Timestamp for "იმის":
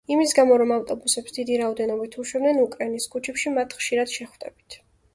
0.13-0.31